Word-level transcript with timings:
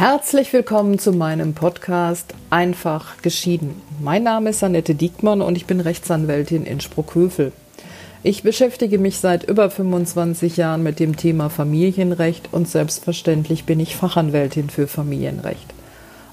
Herzlich 0.00 0.50
willkommen 0.54 0.98
zu 0.98 1.12
meinem 1.12 1.52
Podcast 1.52 2.32
Einfach 2.48 3.20
geschieden. 3.20 3.82
Mein 4.00 4.22
Name 4.22 4.48
ist 4.48 4.64
Annette 4.64 4.94
Diekmann 4.94 5.42
und 5.42 5.56
ich 5.56 5.66
bin 5.66 5.78
Rechtsanwältin 5.78 6.64
in 6.64 6.80
Sprockhövel. 6.80 7.52
Ich 8.22 8.42
beschäftige 8.42 8.98
mich 8.98 9.18
seit 9.18 9.44
über 9.44 9.68
25 9.68 10.56
Jahren 10.56 10.82
mit 10.82 11.00
dem 11.00 11.18
Thema 11.18 11.50
Familienrecht 11.50 12.48
und 12.50 12.66
selbstverständlich 12.66 13.64
bin 13.64 13.78
ich 13.78 13.94
Fachanwältin 13.94 14.70
für 14.70 14.86
Familienrecht. 14.86 15.66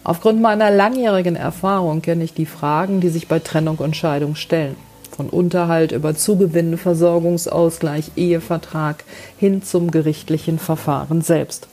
Aufgrund 0.06 0.42
meiner 0.42 0.72
langjährigen 0.72 1.36
Erfahrung 1.36 2.02
kenne 2.02 2.24
ich 2.24 2.34
die 2.34 2.46
Fragen, 2.46 3.02
die 3.02 3.10
sich 3.10 3.28
bei 3.28 3.40
Trennung 3.40 3.80
und 3.80 3.98
Scheidung 3.98 4.36
stellen. 4.36 4.78
Von 5.12 5.28
Unterhalt 5.28 5.92
über 5.92 6.16
Zugewinn, 6.16 6.78
Versorgungsausgleich, 6.78 8.12
Ehevertrag 8.16 9.04
hin 9.38 9.62
zum 9.62 9.92
gerichtlichen 9.92 10.58
Verfahren 10.58 11.20
selbst. 11.20 11.68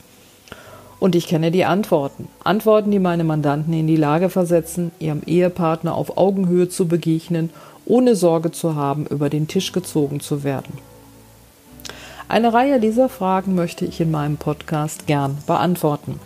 Und 1.04 1.14
ich 1.14 1.26
kenne 1.26 1.50
die 1.50 1.66
Antworten. 1.66 2.28
Antworten, 2.44 2.90
die 2.90 2.98
meine 2.98 3.24
Mandanten 3.24 3.74
in 3.74 3.86
die 3.86 3.94
Lage 3.94 4.30
versetzen, 4.30 4.90
ihrem 4.98 5.20
Ehepartner 5.26 5.94
auf 5.94 6.16
Augenhöhe 6.16 6.70
zu 6.70 6.88
begegnen, 6.88 7.50
ohne 7.84 8.16
Sorge 8.16 8.52
zu 8.52 8.74
haben, 8.74 9.04
über 9.08 9.28
den 9.28 9.46
Tisch 9.46 9.72
gezogen 9.72 10.20
zu 10.20 10.44
werden. 10.44 10.78
Eine 12.26 12.54
Reihe 12.54 12.80
dieser 12.80 13.10
Fragen 13.10 13.54
möchte 13.54 13.84
ich 13.84 14.00
in 14.00 14.10
meinem 14.10 14.38
Podcast 14.38 15.06
gern 15.06 15.36
beantworten. 15.46 16.20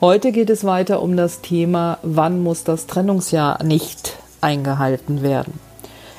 Heute 0.00 0.32
geht 0.32 0.50
es 0.50 0.64
weiter 0.64 1.00
um 1.00 1.16
das 1.16 1.40
Thema, 1.40 1.98
wann 2.02 2.42
muss 2.42 2.64
das 2.64 2.88
Trennungsjahr 2.88 3.62
nicht 3.62 4.14
eingehalten 4.40 5.22
werden. 5.22 5.60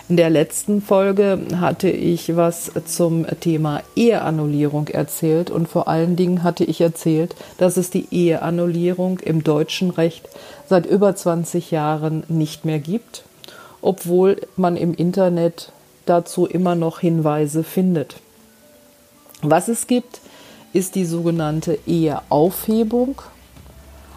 In 0.10 0.16
der 0.16 0.30
letzten 0.30 0.82
Folge 0.82 1.38
hatte 1.60 1.90
ich 1.90 2.38
was 2.38 2.72
zum 2.86 3.26
Thema 3.42 3.82
Eheannullierung 3.98 4.88
erzählt 4.88 5.50
und 5.50 5.68
vor 5.68 5.90
allen 5.90 6.16
Dingen 6.16 6.44
hatte 6.44 6.64
ich 6.64 6.80
erzählt, 6.80 7.36
dass 7.58 7.76
es 7.76 7.90
die 7.90 8.08
Eheannullierung 8.12 9.20
im 9.20 9.44
deutschen 9.44 9.90
Recht 9.90 10.30
seit 10.70 10.86
über 10.86 11.14
20 11.14 11.72
Jahren 11.72 12.24
nicht 12.30 12.64
mehr 12.64 12.80
gibt, 12.80 13.24
obwohl 13.82 14.40
man 14.56 14.78
im 14.78 14.94
Internet 14.94 15.74
dazu 16.06 16.46
immer 16.46 16.76
noch 16.76 17.02
Hinweise 17.02 17.66
findet. 17.66 18.16
Was 19.42 19.68
es 19.68 19.88
gibt, 19.88 20.22
ist 20.72 20.96
die 20.96 21.06
sogenannte 21.06 21.80
Eheaufhebung, 21.86 23.22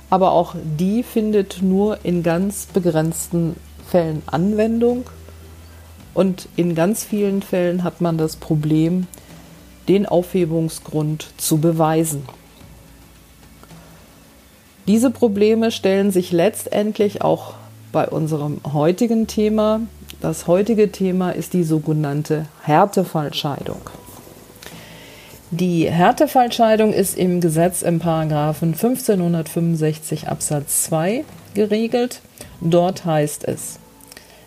aber 0.08 0.30
auch 0.30 0.54
die 0.78 1.02
findet 1.02 1.62
nur 1.62 1.98
in 2.04 2.22
ganz 2.22 2.66
begrenzten 2.66 3.56
Fällen 3.88 4.22
Anwendung 4.26 5.06
und 6.14 6.48
in 6.56 6.74
ganz 6.74 7.04
vielen 7.04 7.42
Fällen 7.42 7.84
hat 7.84 8.00
man 8.00 8.18
das 8.18 8.36
Problem, 8.36 9.06
den 9.88 10.06
Aufhebungsgrund 10.06 11.28
zu 11.36 11.58
beweisen. 11.58 12.22
Diese 14.86 15.10
Probleme 15.10 15.70
stellen 15.70 16.10
sich 16.10 16.32
letztendlich 16.32 17.22
auch 17.22 17.54
bei 17.92 18.08
unserem 18.08 18.60
heutigen 18.72 19.26
Thema. 19.26 19.80
Das 20.20 20.46
heutige 20.46 20.92
Thema 20.92 21.30
ist 21.30 21.54
die 21.54 21.64
sogenannte 21.64 22.46
Härtefallscheidung. 22.62 23.80
Die 25.50 25.90
Härtefallscheidung 25.90 26.92
ist 26.92 27.18
im 27.18 27.40
Gesetz 27.40 27.82
im 27.82 27.98
Paragraphen 27.98 28.68
1565 28.68 30.28
Absatz 30.28 30.84
2 30.84 31.24
geregelt. 31.54 32.20
Dort 32.60 33.04
heißt 33.04 33.48
es: 33.48 33.79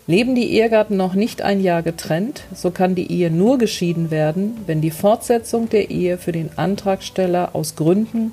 Leben 0.06 0.34
die 0.34 0.52
Ehegatten 0.52 0.98
noch 0.98 1.14
nicht 1.14 1.40
ein 1.40 1.62
Jahr 1.62 1.82
getrennt, 1.82 2.44
so 2.54 2.70
kann 2.70 2.94
die 2.94 3.10
Ehe 3.10 3.30
nur 3.30 3.56
geschieden 3.56 4.10
werden, 4.10 4.58
wenn 4.66 4.82
die 4.82 4.90
Fortsetzung 4.90 5.70
der 5.70 5.90
Ehe 5.90 6.18
für 6.18 6.32
den 6.32 6.50
Antragsteller 6.56 7.54
aus 7.54 7.74
Gründen, 7.74 8.32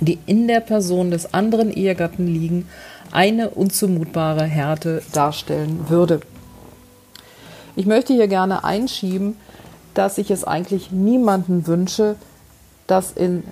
die 0.00 0.18
in 0.26 0.48
der 0.48 0.58
Person 0.58 1.12
des 1.12 1.34
anderen 1.34 1.72
Ehegatten 1.72 2.26
liegen, 2.26 2.66
eine 3.12 3.50
unzumutbare 3.50 4.44
Härte 4.44 5.02
darstellen 5.12 5.88
würde. 5.88 6.20
Ich 7.76 7.86
möchte 7.86 8.12
hier 8.12 8.26
gerne 8.26 8.64
einschieben, 8.64 9.36
dass 9.94 10.18
ich 10.18 10.32
es 10.32 10.42
eigentlich 10.42 10.90
niemanden 10.90 11.68
wünsche, 11.68 12.16
dass 12.88 13.12
in 13.12 13.44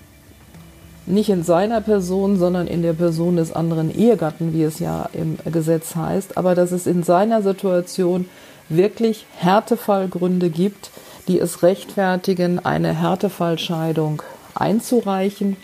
nicht 1.07 1.31
in 1.31 1.43
seiner 1.43 1.81
Person, 1.81 2.39
sondern 2.39 2.67
in 2.67 2.83
der 2.83 2.93
Person 2.93 3.37
des 3.37 3.53
anderen 3.53 3.95
Ehegatten, 3.95 4.53
wie 4.53 4.63
es 4.63 4.79
ja 4.79 5.09
im 5.13 5.39
Gesetz 5.51 5.97
heißt, 5.97 6.37
aber 6.37 6.55
dass 6.55 6.73
es 6.73 6.87
in 6.87 7.03
seiner 7.03 7.43
Situation 7.43 8.27
wirklich 8.69 9.27
Härtefallgründe 9.37 10.51
gibt, 10.51 10.91
die 11.29 11.39
es 11.39 11.63
rechtfertigen, 11.63 12.65
eine 12.65 12.95
Härtefallscheidung 12.95 14.23
einzureichen. 14.55 15.57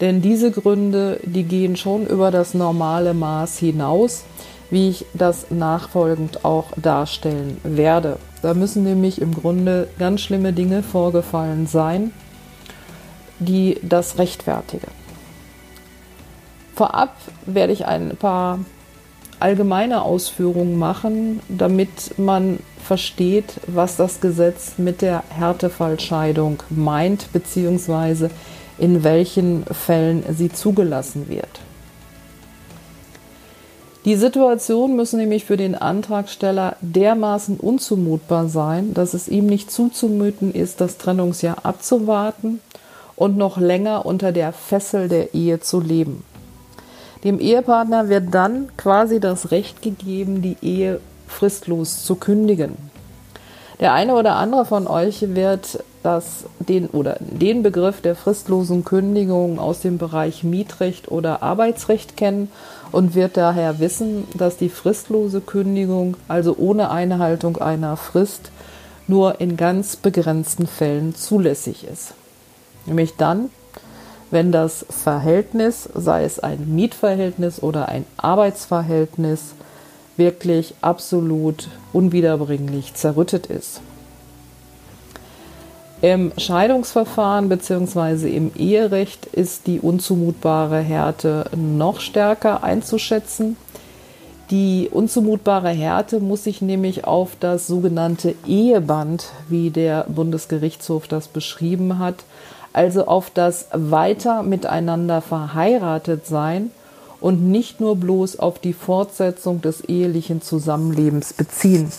Denn 0.00 0.20
diese 0.20 0.50
Gründe, 0.50 1.20
die 1.22 1.44
gehen 1.44 1.76
schon 1.76 2.06
über 2.06 2.30
das 2.30 2.54
normale 2.54 3.14
Maß 3.14 3.58
hinaus, 3.58 4.24
wie 4.70 4.88
ich 4.88 5.04
das 5.14 5.50
nachfolgend 5.50 6.44
auch 6.44 6.66
darstellen 6.76 7.58
werde. 7.62 8.18
Da 8.42 8.54
müssen 8.54 8.82
nämlich 8.82 9.20
im 9.20 9.34
Grunde 9.34 9.88
ganz 9.98 10.22
schlimme 10.22 10.52
Dinge 10.52 10.82
vorgefallen 10.82 11.66
sein, 11.66 12.10
die 13.44 13.78
das 13.82 14.18
rechtfertigen. 14.18 14.88
Vorab 16.74 17.14
werde 17.46 17.72
ich 17.72 17.86
ein 17.86 18.16
paar 18.16 18.58
allgemeine 19.40 20.02
Ausführungen 20.02 20.78
machen, 20.78 21.40
damit 21.48 22.18
man 22.18 22.60
versteht, 22.82 23.54
was 23.66 23.96
das 23.96 24.20
Gesetz 24.20 24.74
mit 24.78 25.02
der 25.02 25.22
Härtefallscheidung 25.28 26.62
meint, 26.70 27.32
beziehungsweise 27.32 28.30
in 28.78 29.04
welchen 29.04 29.64
Fällen 29.66 30.24
sie 30.32 30.50
zugelassen 30.50 31.28
wird. 31.28 31.60
Die 34.04 34.16
Situation 34.16 34.96
müssen 34.96 35.20
nämlich 35.20 35.44
für 35.44 35.56
den 35.56 35.76
Antragsteller 35.76 36.76
dermaßen 36.80 37.58
unzumutbar 37.58 38.48
sein, 38.48 38.94
dass 38.94 39.14
es 39.14 39.28
ihm 39.28 39.46
nicht 39.46 39.70
zuzumuten 39.70 40.52
ist, 40.52 40.80
das 40.80 40.98
Trennungsjahr 40.98 41.64
abzuwarten 41.64 42.60
und 43.16 43.36
noch 43.36 43.58
länger 43.58 44.06
unter 44.06 44.32
der 44.32 44.52
Fessel 44.52 45.08
der 45.08 45.34
Ehe 45.34 45.60
zu 45.60 45.80
leben. 45.80 46.24
Dem 47.24 47.38
Ehepartner 47.38 48.08
wird 48.08 48.34
dann 48.34 48.68
quasi 48.76 49.20
das 49.20 49.50
Recht 49.50 49.82
gegeben, 49.82 50.42
die 50.42 50.56
Ehe 50.60 51.00
fristlos 51.28 52.04
zu 52.04 52.16
kündigen. 52.16 52.76
Der 53.80 53.92
eine 53.92 54.14
oder 54.14 54.36
andere 54.36 54.64
von 54.64 54.86
euch 54.86 55.34
wird 55.34 55.82
das, 56.02 56.44
den, 56.58 56.88
oder 56.88 57.16
den 57.20 57.62
Begriff 57.62 58.00
der 58.00 58.14
fristlosen 58.16 58.84
Kündigung 58.84 59.58
aus 59.58 59.80
dem 59.80 59.98
Bereich 59.98 60.44
Mietrecht 60.44 61.10
oder 61.10 61.42
Arbeitsrecht 61.42 62.16
kennen 62.16 62.50
und 62.90 63.14
wird 63.14 63.36
daher 63.36 63.78
wissen, 63.78 64.24
dass 64.34 64.56
die 64.56 64.68
fristlose 64.68 65.40
Kündigung, 65.40 66.16
also 66.28 66.56
ohne 66.58 66.90
Einhaltung 66.90 67.56
einer 67.58 67.96
Frist, 67.96 68.50
nur 69.06 69.40
in 69.40 69.56
ganz 69.56 69.96
begrenzten 69.96 70.66
Fällen 70.66 71.14
zulässig 71.14 71.84
ist. 71.84 72.14
Nämlich 72.86 73.16
dann, 73.16 73.50
wenn 74.30 74.50
das 74.50 74.86
Verhältnis, 74.88 75.88
sei 75.94 76.24
es 76.24 76.40
ein 76.40 76.74
Mietverhältnis 76.74 77.62
oder 77.62 77.88
ein 77.88 78.04
Arbeitsverhältnis, 78.16 79.54
wirklich 80.16 80.74
absolut 80.80 81.68
unwiederbringlich 81.92 82.94
zerrüttet 82.94 83.46
ist. 83.46 83.80
Im 86.00 86.32
Scheidungsverfahren 86.36 87.48
bzw. 87.48 88.34
im 88.34 88.50
Eherecht 88.56 89.26
ist 89.26 89.68
die 89.68 89.78
unzumutbare 89.78 90.80
Härte 90.80 91.44
noch 91.54 92.00
stärker 92.00 92.64
einzuschätzen. 92.64 93.56
Die 94.50 94.88
unzumutbare 94.90 95.70
Härte 95.70 96.18
muss 96.18 96.42
sich 96.44 96.60
nämlich 96.60 97.04
auf 97.04 97.36
das 97.38 97.68
sogenannte 97.68 98.34
Eheband, 98.46 99.26
wie 99.48 99.70
der 99.70 100.04
Bundesgerichtshof 100.08 101.06
das 101.06 101.28
beschrieben 101.28 102.00
hat, 102.00 102.24
also 102.72 103.06
auf 103.06 103.30
das 103.30 103.66
weiter 103.72 104.42
miteinander 104.42 105.20
verheiratet 105.20 106.26
sein 106.26 106.70
und 107.20 107.42
nicht 107.42 107.80
nur 107.80 107.96
bloß 107.96 108.38
auf 108.38 108.58
die 108.58 108.72
Fortsetzung 108.72 109.60
des 109.60 109.82
ehelichen 109.82 110.42
Zusammenlebens 110.42 111.32
beziehen. 111.32 111.90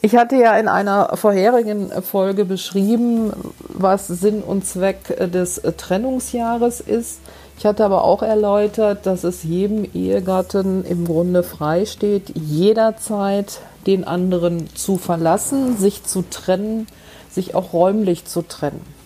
Ich 0.00 0.14
hatte 0.14 0.36
ja 0.36 0.56
in 0.56 0.68
einer 0.68 1.16
vorherigen 1.16 1.90
Folge 2.02 2.44
beschrieben, 2.44 3.32
was 3.68 4.06
Sinn 4.06 4.42
und 4.42 4.64
Zweck 4.64 5.30
des 5.32 5.60
Trennungsjahres 5.76 6.80
ist. 6.80 7.18
Ich 7.58 7.66
hatte 7.66 7.84
aber 7.84 8.04
auch 8.04 8.22
erläutert, 8.22 9.06
dass 9.06 9.24
es 9.24 9.42
jedem 9.42 9.84
Ehegatten 9.92 10.84
im 10.84 11.04
Grunde 11.04 11.42
frei 11.42 11.84
steht, 11.84 12.30
jederzeit 12.36 13.58
den 13.88 14.04
anderen 14.04 14.72
zu 14.76 14.98
verlassen, 14.98 15.76
sich 15.76 16.04
zu 16.04 16.22
trennen, 16.22 16.86
sich 17.28 17.56
auch 17.56 17.72
räumlich 17.72 18.24
zu 18.26 18.42
trennen. 18.42 18.97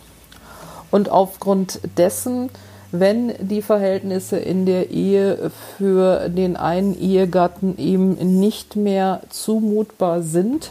Und 0.92 1.08
aufgrund 1.08 1.80
dessen, 1.96 2.50
wenn 2.92 3.32
die 3.40 3.62
Verhältnisse 3.62 4.36
in 4.36 4.66
der 4.66 4.90
Ehe 4.90 5.50
für 5.76 6.28
den 6.28 6.56
einen 6.56 6.96
Ehegatten 6.96 7.76
eben 7.78 8.38
nicht 8.38 8.76
mehr 8.76 9.22
zumutbar 9.30 10.22
sind, 10.22 10.70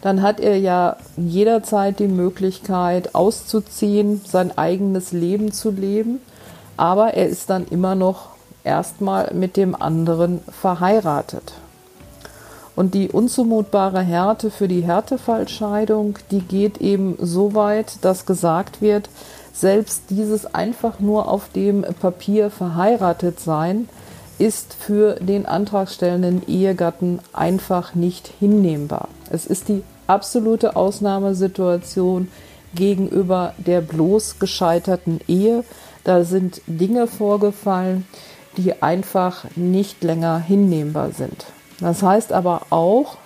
dann 0.00 0.22
hat 0.22 0.38
er 0.38 0.56
ja 0.56 0.96
jederzeit 1.16 1.98
die 1.98 2.08
Möglichkeit 2.08 3.16
auszuziehen, 3.16 4.22
sein 4.24 4.56
eigenes 4.56 5.12
Leben 5.12 5.52
zu 5.52 5.70
leben. 5.70 6.20
aber 6.78 7.14
er 7.14 7.28
ist 7.28 7.50
dann 7.50 7.66
immer 7.66 7.96
noch 7.96 8.28
erstmal 8.64 9.34
mit 9.34 9.56
dem 9.56 9.74
anderen 9.74 10.40
verheiratet. 10.48 11.52
Und 12.78 12.94
die 12.94 13.08
unzumutbare 13.08 14.02
Härte 14.02 14.52
für 14.52 14.68
die 14.68 14.82
Härtefallscheidung, 14.82 16.16
die 16.30 16.42
geht 16.42 16.78
eben 16.78 17.16
so 17.20 17.56
weit, 17.56 17.94
dass 18.02 18.24
gesagt 18.24 18.80
wird, 18.80 19.10
selbst 19.52 20.02
dieses 20.10 20.54
einfach 20.54 21.00
nur 21.00 21.26
auf 21.26 21.48
dem 21.48 21.82
Papier 21.82 22.50
verheiratet 22.50 23.40
sein, 23.40 23.88
ist 24.38 24.74
für 24.74 25.14
den 25.14 25.44
antragstellenden 25.44 26.46
Ehegatten 26.46 27.18
einfach 27.32 27.96
nicht 27.96 28.30
hinnehmbar. 28.38 29.08
Es 29.28 29.44
ist 29.44 29.68
die 29.68 29.82
absolute 30.06 30.76
Ausnahmesituation 30.76 32.28
gegenüber 32.76 33.54
der 33.56 33.80
bloß 33.80 34.38
gescheiterten 34.38 35.18
Ehe. 35.26 35.64
Da 36.04 36.22
sind 36.22 36.62
Dinge 36.68 37.08
vorgefallen, 37.08 38.06
die 38.56 38.82
einfach 38.82 39.46
nicht 39.56 40.04
länger 40.04 40.38
hinnehmbar 40.38 41.10
sind. 41.10 41.46
Das 41.80 42.02
heißt 42.02 42.32
aber 42.32 42.62
auch, 42.70 43.18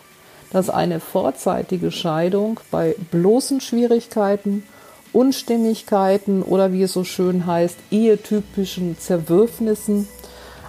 dass 0.50 0.68
eine 0.68 1.00
vorzeitige 1.00 1.90
Scheidung 1.90 2.60
bei 2.70 2.94
bloßen 3.10 3.60
Schwierigkeiten, 3.60 4.64
Unstimmigkeiten 5.12 6.42
oder 6.42 6.72
wie 6.72 6.82
es 6.82 6.92
so 6.92 7.04
schön 7.04 7.46
heißt, 7.46 7.76
ehetypischen 7.90 8.98
Zerwürfnissen, 8.98 10.08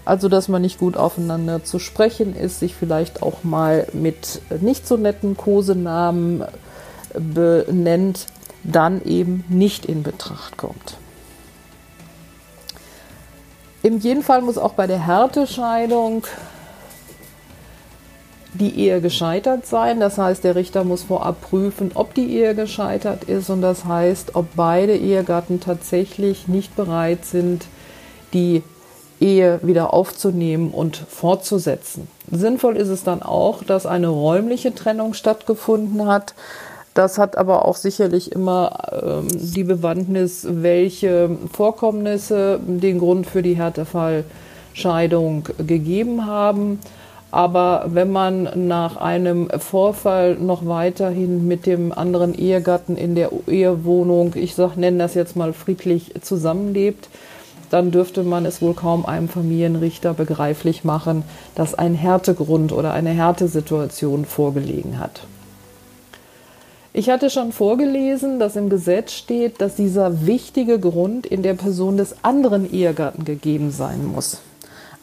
also 0.05 0.29
dass 0.29 0.47
man 0.47 0.61
nicht 0.61 0.79
gut 0.79 0.97
aufeinander 0.97 1.63
zu 1.63 1.79
sprechen 1.79 2.35
ist, 2.35 2.59
sich 2.59 2.75
vielleicht 2.75 3.21
auch 3.21 3.43
mal 3.43 3.87
mit 3.93 4.41
nicht 4.61 4.87
so 4.87 4.97
netten 4.97 5.37
Kosenamen 5.37 6.43
benennt, 7.13 8.27
dann 8.63 9.03
eben 9.03 9.43
nicht 9.49 9.85
in 9.85 10.03
Betracht 10.03 10.57
kommt. 10.57 10.97
Im 13.81 13.99
jeden 13.99 14.23
Fall 14.23 14.41
muss 14.41 14.57
auch 14.57 14.73
bei 14.73 14.87
der 14.87 15.05
Härtescheidung 15.05 16.25
die 18.53 18.79
Ehe 18.79 19.01
gescheitert 19.01 19.65
sein. 19.65 19.99
Das 19.99 20.17
heißt, 20.17 20.43
der 20.43 20.55
Richter 20.55 20.83
muss 20.83 21.03
vorab 21.03 21.41
prüfen, 21.41 21.91
ob 21.95 22.13
die 22.13 22.35
Ehe 22.35 22.55
gescheitert 22.55 23.23
ist 23.25 23.49
und 23.49 23.61
das 23.61 23.85
heißt, 23.85 24.35
ob 24.35 24.47
beide 24.55 24.95
Ehegatten 24.95 25.59
tatsächlich 25.59 26.47
nicht 26.47 26.75
bereit 26.75 27.25
sind, 27.25 27.65
die 28.33 28.63
Ehe 29.19 29.59
wieder 29.63 29.93
aufzunehmen 29.93 30.71
und 30.71 30.97
fortzusetzen. 30.97 32.07
Sinnvoll 32.29 32.77
ist 32.77 32.89
es 32.89 33.03
dann 33.03 33.21
auch, 33.21 33.63
dass 33.63 33.85
eine 33.85 34.07
räumliche 34.07 34.75
Trennung 34.75 35.13
stattgefunden 35.13 36.07
hat. 36.07 36.33
Das 36.93 37.17
hat 37.17 37.37
aber 37.37 37.65
auch 37.65 37.75
sicherlich 37.75 38.31
immer 38.31 38.89
ähm, 38.91 39.27
die 39.31 39.63
Bewandtnis, 39.63 40.45
welche 40.47 41.37
Vorkommnisse 41.51 42.59
den 42.65 42.99
Grund 42.99 43.25
für 43.25 43.41
die 43.41 43.55
Härtefallscheidung 43.55 45.47
gegeben 45.65 46.25
haben. 46.27 46.79
Aber 47.33 47.85
wenn 47.87 48.11
man 48.11 48.67
nach 48.67 48.97
einem 48.97 49.49
Vorfall 49.57 50.35
noch 50.35 50.67
weiterhin 50.67 51.47
mit 51.47 51.65
dem 51.65 51.91
anderen 51.91 52.35
Ehegatten 52.35 52.95
in 52.95 53.15
der 53.15 53.31
Ehewohnung, 53.47 54.33
ich 54.35 54.53
sag, 54.53 54.77
nenne 54.77 54.99
das 54.99 55.15
jetzt 55.15 55.35
mal 55.35 55.51
friedlich 55.51 56.13
zusammenlebt, 56.21 57.09
dann 57.71 57.89
dürfte 57.89 58.21
man 58.21 58.45
es 58.45 58.61
wohl 58.61 58.75
kaum 58.75 59.07
einem 59.07 59.29
Familienrichter 59.29 60.13
begreiflich 60.13 60.83
machen, 60.83 61.23
dass 61.55 61.73
ein 61.73 61.95
Härtegrund 61.95 62.71
oder 62.71 62.93
eine 62.93 63.09
Härtesituation 63.09 64.25
vorgelegen 64.25 64.99
hat. 64.99 65.21
Ich 66.93 67.09
hatte 67.09 67.31
schon 67.31 67.51
vorgelesen, 67.51 68.37
dass 68.37 68.55
im 68.55 68.69
Gesetz 68.69 69.11
steht, 69.11 69.59
dass 69.59 69.73
dieser 69.73 70.27
wichtige 70.27 70.77
Grund 70.77 71.25
in 71.25 71.41
der 71.41 71.55
Person 71.55 71.97
des 71.97 72.23
anderen 72.23 72.71
Ehegatten 72.71 73.25
gegeben 73.25 73.71
sein 73.71 74.05
muss. 74.05 74.39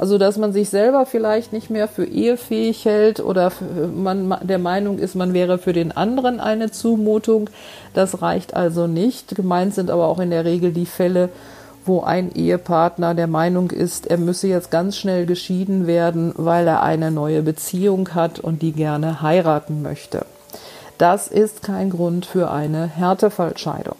Also, 0.01 0.17
dass 0.17 0.39
man 0.39 0.55
sich 0.55 0.71
selber 0.71 1.05
vielleicht 1.05 1.53
nicht 1.53 1.69
mehr 1.69 1.87
für 1.87 2.07
ehefähig 2.07 2.87
hält 2.87 3.21
oder 3.21 3.53
man 3.95 4.35
der 4.41 4.59
Meinung 4.59 4.99
ist, 4.99 5.15
man 5.15 5.35
wäre 5.35 5.59
für 5.59 5.75
den 5.75 5.93
anderen 5.93 6.41
eine 6.41 6.71
Zumutung. 6.71 7.51
Das 7.93 8.23
reicht 8.23 8.55
also 8.55 8.87
nicht. 8.87 9.37
Gemeint 9.37 9.75
sind 9.75 9.91
aber 9.91 10.07
auch 10.07 10.19
in 10.19 10.31
der 10.31 10.47
Regel 10.47 10.73
die 10.73 10.87
Fälle, 10.87 11.29
wo 11.85 12.01
ein 12.01 12.33
Ehepartner 12.35 13.15
der 13.15 13.27
Meinung 13.27 13.71
ist, 13.71 14.07
er 14.07 14.17
müsse 14.17 14.49
jetzt 14.49 14.71
ganz 14.71 14.97
schnell 14.97 15.27
geschieden 15.27 15.87
werden, 15.87 16.33
weil 16.35 16.67
er 16.67 16.83
eine 16.83 17.11
neue 17.11 17.43
Beziehung 17.43 18.15
hat 18.15 18.39
und 18.39 18.63
die 18.63 18.73
gerne 18.73 19.21
heiraten 19.21 19.83
möchte. 19.83 20.25
Das 20.97 21.29
ist 21.29 21.63
kein 21.63 21.91
Grund 21.91 22.25
für 22.25 22.51
eine 22.51 22.87
Härtefallscheidung. 22.87 23.99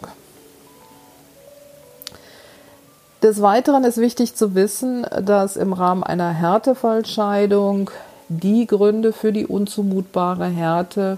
Des 3.23 3.39
Weiteren 3.39 3.83
ist 3.83 3.99
wichtig 3.99 4.33
zu 4.33 4.55
wissen, 4.55 5.05
dass 5.23 5.55
im 5.55 5.73
Rahmen 5.73 6.03
einer 6.03 6.31
Härtefallscheidung 6.31 7.91
die 8.29 8.65
Gründe 8.65 9.13
für 9.13 9.31
die 9.31 9.45
unzumutbare 9.45 10.47
Härte 10.47 11.17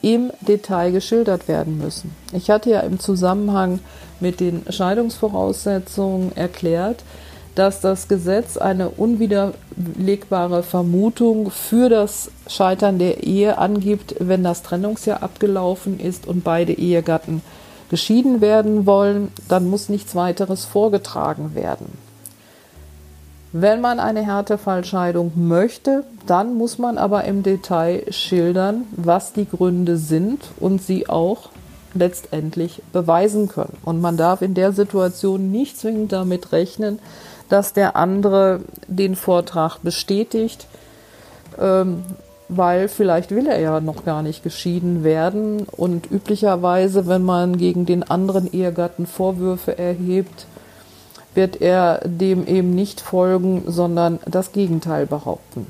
im 0.00 0.30
Detail 0.40 0.90
geschildert 0.90 1.46
werden 1.46 1.76
müssen. 1.76 2.16
Ich 2.32 2.48
hatte 2.48 2.70
ja 2.70 2.80
im 2.80 2.98
Zusammenhang 2.98 3.80
mit 4.20 4.40
den 4.40 4.64
Scheidungsvoraussetzungen 4.70 6.34
erklärt, 6.34 7.04
dass 7.54 7.82
das 7.82 8.08
Gesetz 8.08 8.56
eine 8.56 8.88
unwiderlegbare 8.88 10.62
Vermutung 10.62 11.50
für 11.50 11.90
das 11.90 12.30
Scheitern 12.46 12.98
der 12.98 13.22
Ehe 13.22 13.58
angibt, 13.58 14.14
wenn 14.18 14.42
das 14.42 14.62
Trennungsjahr 14.62 15.22
abgelaufen 15.22 16.00
ist 16.00 16.26
und 16.26 16.42
beide 16.42 16.72
Ehegatten 16.72 17.42
geschieden 17.90 18.40
werden 18.40 18.86
wollen, 18.86 19.32
dann 19.48 19.68
muss 19.68 19.88
nichts 19.88 20.14
weiteres 20.14 20.64
vorgetragen 20.64 21.54
werden. 21.54 21.86
Wenn 23.52 23.80
man 23.80 24.00
eine 24.00 24.26
Härtefallscheidung 24.26 25.32
möchte, 25.36 26.04
dann 26.26 26.56
muss 26.56 26.78
man 26.78 26.98
aber 26.98 27.24
im 27.24 27.44
Detail 27.44 28.04
schildern, 28.10 28.82
was 28.96 29.32
die 29.32 29.48
Gründe 29.48 29.96
sind 29.96 30.40
und 30.58 30.82
sie 30.82 31.08
auch 31.08 31.50
letztendlich 31.94 32.82
beweisen 32.92 33.48
können. 33.48 33.76
Und 33.84 34.00
man 34.00 34.16
darf 34.16 34.42
in 34.42 34.54
der 34.54 34.72
Situation 34.72 35.52
nicht 35.52 35.78
zwingend 35.78 36.10
damit 36.10 36.50
rechnen, 36.50 36.98
dass 37.48 37.72
der 37.72 37.94
andere 37.94 38.60
den 38.88 39.14
Vortrag 39.14 39.78
bestätigt, 39.82 40.66
ähm, 41.60 42.02
weil 42.56 42.88
vielleicht 42.88 43.30
will 43.30 43.46
er 43.46 43.60
ja 43.60 43.80
noch 43.80 44.04
gar 44.04 44.22
nicht 44.22 44.42
geschieden 44.42 45.04
werden 45.04 45.66
und 45.70 46.10
üblicherweise, 46.10 47.06
wenn 47.06 47.22
man 47.22 47.56
gegen 47.56 47.86
den 47.86 48.02
anderen 48.02 48.52
Ehegatten 48.52 49.06
Vorwürfe 49.06 49.78
erhebt, 49.78 50.46
wird 51.34 51.60
er 51.60 52.00
dem 52.04 52.46
eben 52.46 52.74
nicht 52.74 53.00
folgen, 53.00 53.64
sondern 53.66 54.20
das 54.26 54.52
Gegenteil 54.52 55.06
behaupten. 55.06 55.66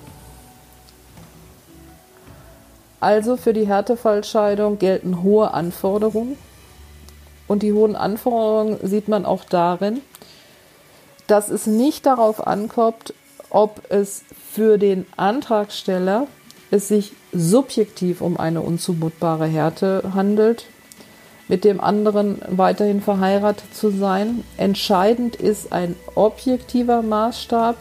Also 3.01 3.37
für 3.37 3.53
die 3.53 3.67
Härtefallscheidung 3.67 4.79
gelten 4.79 5.23
hohe 5.23 5.53
Anforderungen. 5.53 6.39
Und 7.47 7.63
die 7.63 7.75
hohen 7.75 7.97
Anforderungen 7.97 8.79
sieht 8.83 9.09
man 9.09 9.27
auch 9.27 9.45
darin, 9.45 10.01
dass 11.27 11.51
es 11.51 11.67
nicht 11.67 12.07
darauf 12.07 12.47
ankommt, 12.47 13.13
ob 13.51 13.83
es 13.91 14.23
für 14.51 14.79
den 14.79 15.07
Antragsteller 15.17 16.27
es 16.75 16.89
sich 16.89 17.13
subjektiv 17.33 18.21
um 18.21 18.37
eine 18.37 18.61
unzumutbare 18.61 19.47
Härte 19.47 20.03
handelt, 20.15 20.67
mit 21.49 21.65
dem 21.65 21.81
anderen 21.81 22.41
weiterhin 22.49 23.01
verheiratet 23.01 23.75
zu 23.75 23.91
sein. 23.91 24.45
Entscheidend 24.57 25.37
ist 25.37 25.73
ein 25.73 25.95
objektiver 26.15 27.03
Maßstab 27.03 27.77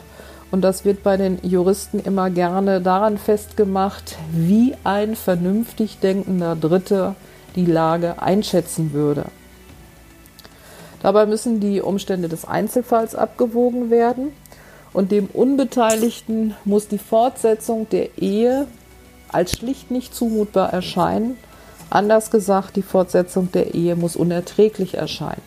und 0.52 0.62
das 0.62 0.86
wird 0.86 1.02
bei 1.02 1.18
den 1.18 1.40
Juristen 1.42 2.00
immer 2.00 2.30
gerne 2.30 2.82
daran 2.82 3.18
festgemacht, 3.18 4.18
wie 4.32 4.76
ein 4.84 5.16
vernünftig 5.16 6.00
denkender 6.00 6.56
Dritter 6.56 7.16
die 7.56 7.66
Lage 7.66 8.22
einschätzen 8.22 8.94
würde. 8.94 9.26
Dabei 11.02 11.26
müssen 11.26 11.60
die 11.60 11.82
Umstände 11.82 12.30
des 12.30 12.46
Einzelfalls 12.46 13.16
abgewogen 13.16 13.90
werden 13.90 14.32
und 14.94 15.12
dem 15.12 15.28
Unbeteiligten 15.28 16.56
muss 16.66 16.88
die 16.88 16.98
Fortsetzung 16.98 17.90
der 17.90 18.18
Ehe 18.18 18.68
als 19.34 19.58
schlicht 19.58 19.92
nicht 19.92 20.14
zumutbar 20.16 20.72
erscheinen. 20.72 21.38
Anders 21.90 22.32
gesagt, 22.32 22.76
die 22.76 22.82
Fortsetzung 22.82 23.52
der 23.52 23.74
Ehe 23.74 23.96
muss 23.96 24.16
unerträglich 24.16 24.96
erscheinen. 24.96 25.42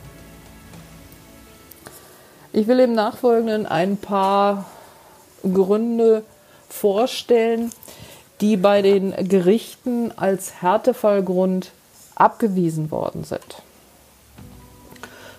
Ich 2.52 2.66
will 2.69 2.81
im 2.81 2.95
Nachfolgenden 2.95 3.66
ein 3.66 3.97
paar 3.97 4.66
Gründe 5.43 6.23
vorstellen, 6.69 7.71
die 8.40 8.57
bei 8.57 8.83
den 8.83 9.12
Gerichten 9.28 10.12
als 10.16 10.62
Härtefallgrund 10.62 11.73
abgewiesen 12.14 12.90
worden 12.90 13.25
sind. 13.25 13.62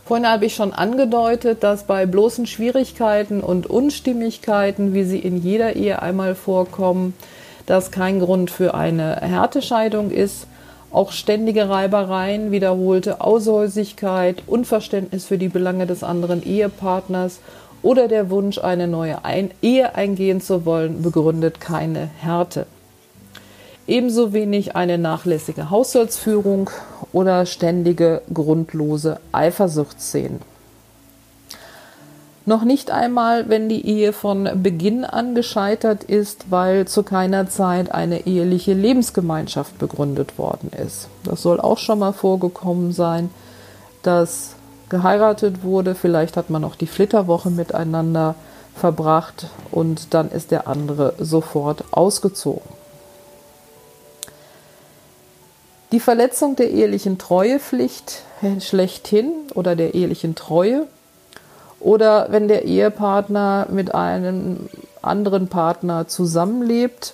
Vorhin 0.05 0.27
habe 0.27 0.45
ich 0.45 0.55
schon 0.55 0.73
angedeutet, 0.73 1.63
dass 1.63 1.83
bei 1.83 2.05
bloßen 2.05 2.47
Schwierigkeiten 2.47 3.41
und 3.41 3.67
Unstimmigkeiten, 3.67 4.93
wie 4.93 5.03
sie 5.03 5.19
in 5.19 5.35
jeder 5.35 5.75
Ehe 5.75 6.01
einmal 6.01 6.33
vorkommen, 6.33 7.13
das 7.67 7.91
kein 7.91 8.19
Grund 8.19 8.49
für 8.49 8.73
eine 8.73 9.17
Härtescheidung 9.17 10.09
ist. 10.09 10.47
Auch 10.89 11.11
ständige 11.11 11.69
Reibereien, 11.69 12.49
wiederholte 12.49 13.21
Aushäusigkeit, 13.21 14.41
Unverständnis 14.47 15.25
für 15.25 15.37
die 15.37 15.49
Belange 15.49 15.85
des 15.85 16.03
anderen 16.03 16.43
Ehepartners 16.43 17.39
oder 17.83 18.07
der 18.07 18.29
Wunsch, 18.31 18.57
eine 18.57 18.87
neue 18.87 19.23
Ein 19.23 19.51
Ehe 19.61 19.95
eingehen 19.95 20.41
zu 20.41 20.65
wollen, 20.65 21.03
begründet 21.03 21.59
keine 21.59 22.09
Härte. 22.19 22.65
Ebenso 23.85 24.33
wenig 24.33 24.75
eine 24.75 24.97
nachlässige 24.97 25.69
Haushaltsführung 25.69 26.69
oder 27.13 27.45
ständige 27.45 28.21
grundlose 28.33 29.19
Eifersuchtsszenen. 29.31 30.39
Noch 32.47 32.63
nicht 32.63 32.91
einmal, 32.91 33.49
wenn 33.49 33.67
die 33.67 33.85
Ehe 33.85 34.13
von 34.13 34.49
Beginn 34.63 35.03
an 35.03 35.35
gescheitert 35.35 36.05
ist, 36.05 36.49
weil 36.49 36.87
zu 36.87 37.03
keiner 37.03 37.49
Zeit 37.49 37.91
eine 37.91 38.25
eheliche 38.25 38.71
Lebensgemeinschaft 38.71 39.77
begründet 39.77 40.37
worden 40.37 40.71
ist. 40.71 41.09
Das 41.25 41.41
soll 41.41 41.59
auch 41.59 41.77
schon 41.77 41.99
mal 41.99 42.13
vorgekommen 42.13 42.93
sein, 42.93 43.31
dass 44.01 44.55
geheiratet 44.87 45.61
wurde. 45.63 45.93
Vielleicht 45.93 46.37
hat 46.37 46.49
man 46.49 46.63
auch 46.63 46.75
die 46.75 46.87
Flitterwoche 46.87 47.49
miteinander 47.49 48.35
verbracht 48.77 49.47
und 49.69 50.13
dann 50.13 50.31
ist 50.31 50.51
der 50.51 50.69
andere 50.69 51.15
sofort 51.19 51.83
ausgezogen. 51.91 52.69
Die 55.91 55.99
Verletzung 55.99 56.55
der 56.55 56.71
ehelichen 56.71 57.17
Treuepflicht 57.17 58.23
schlechthin 58.61 59.33
oder 59.53 59.75
der 59.75 59.95
ehelichen 59.95 60.35
Treue 60.35 60.87
oder 61.79 62.27
wenn 62.31 62.47
der 62.47 62.65
Ehepartner 62.65 63.67
mit 63.69 63.93
einem 63.93 64.69
anderen 65.01 65.47
Partner 65.47 66.07
zusammenlebt. 66.07 67.13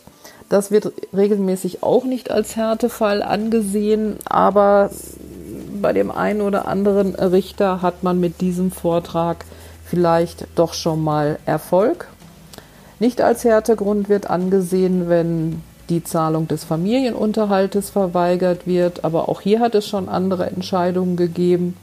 Das 0.49 0.71
wird 0.71 0.91
regelmäßig 1.15 1.83
auch 1.83 2.03
nicht 2.05 2.31
als 2.31 2.55
Härtefall 2.55 3.23
angesehen, 3.23 4.17
aber 4.25 4.89
bei 5.81 5.93
dem 5.93 6.11
einen 6.11 6.41
oder 6.41 6.67
anderen 6.67 7.15
Richter 7.15 7.81
hat 7.81 8.03
man 8.03 8.19
mit 8.19 8.41
diesem 8.41 8.71
Vortrag 8.71 9.45
vielleicht 9.85 10.47
doch 10.55 10.73
schon 10.73 11.03
mal 11.03 11.39
Erfolg. 11.45 12.07
Nicht 12.99 13.21
als 13.21 13.43
Härtegrund 13.43 14.09
wird 14.09 14.29
angesehen, 14.29 15.09
wenn 15.09 15.61
die 15.89 16.03
Zahlung 16.03 16.47
des 16.47 16.63
Familienunterhaltes 16.63 17.89
verweigert 17.89 18.65
wird, 18.65 19.03
aber 19.03 19.27
auch 19.27 19.41
hier 19.41 19.59
hat 19.59 19.75
es 19.75 19.87
schon 19.87 20.07
andere 20.07 20.45
Entscheidungen 20.45 21.17
gegeben. 21.17 21.75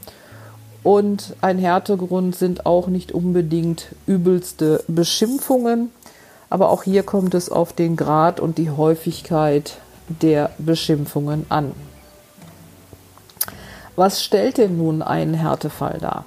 Und 0.83 1.35
ein 1.41 1.59
Härtegrund 1.59 2.35
sind 2.35 2.65
auch 2.65 2.87
nicht 2.87 3.11
unbedingt 3.11 3.87
übelste 4.07 4.83
Beschimpfungen. 4.87 5.91
Aber 6.49 6.69
auch 6.69 6.83
hier 6.83 7.03
kommt 7.03 7.33
es 7.33 7.49
auf 7.49 7.71
den 7.71 7.95
Grad 7.95 8.39
und 8.39 8.57
die 8.57 8.71
Häufigkeit 8.71 9.77
der 10.07 10.51
Beschimpfungen 10.57 11.45
an. 11.49 11.71
Was 13.95 14.23
stellt 14.23 14.57
denn 14.57 14.77
nun 14.77 15.01
einen 15.01 15.33
Härtefall 15.33 15.99
dar? 15.99 16.25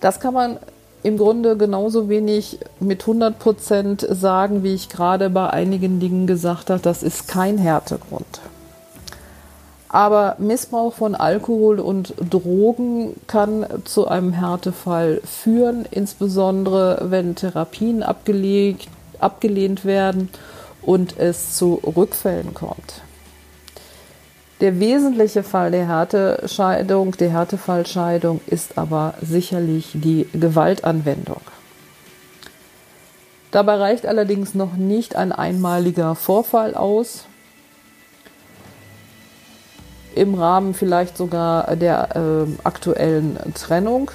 Das 0.00 0.20
kann 0.20 0.34
man 0.34 0.58
im 1.02 1.16
Grunde 1.16 1.56
genauso 1.56 2.08
wenig 2.08 2.58
mit 2.78 3.02
100 3.02 3.38
Prozent 3.38 4.06
sagen, 4.08 4.62
wie 4.62 4.74
ich 4.74 4.88
gerade 4.88 5.30
bei 5.30 5.48
einigen 5.48 5.98
Dingen 5.98 6.26
gesagt 6.26 6.70
habe. 6.70 6.80
Das 6.80 7.02
ist 7.02 7.26
kein 7.26 7.58
Härtegrund. 7.58 8.40
Aber 9.94 10.34
Missbrauch 10.40 10.92
von 10.92 11.14
Alkohol 11.14 11.78
und 11.78 12.14
Drogen 12.28 13.14
kann 13.28 13.64
zu 13.84 14.08
einem 14.08 14.32
Härtefall 14.32 15.20
führen, 15.24 15.86
insbesondere 15.88 16.98
wenn 17.10 17.36
Therapien 17.36 18.02
abgelegt, 18.02 18.88
abgelehnt 19.20 19.84
werden 19.84 20.30
und 20.82 21.20
es 21.20 21.54
zu 21.54 21.74
Rückfällen 21.74 22.54
kommt. 22.54 23.02
Der 24.60 24.80
wesentliche 24.80 25.44
Fall 25.44 25.70
der 25.70 25.86
Härtescheidung, 25.86 27.12
der 27.12 27.30
Härtefallscheidung 27.30 28.40
ist 28.48 28.76
aber 28.76 29.14
sicherlich 29.22 29.90
die 29.94 30.26
Gewaltanwendung. 30.32 31.40
Dabei 33.52 33.76
reicht 33.76 34.06
allerdings 34.06 34.56
noch 34.56 34.72
nicht 34.72 35.14
ein 35.14 35.30
einmaliger 35.30 36.16
Vorfall 36.16 36.74
aus, 36.74 37.26
im 40.14 40.34
Rahmen 40.34 40.74
vielleicht 40.74 41.16
sogar 41.16 41.76
der 41.76 42.16
äh, 42.16 42.46
aktuellen 42.64 43.38
Trennung. 43.54 44.10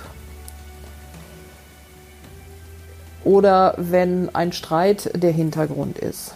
Oder 3.24 3.76
wenn 3.78 4.34
ein 4.34 4.54
Streit 4.54 5.12
der 5.22 5.32
Hintergrund 5.32 6.00
ist. 6.00 6.34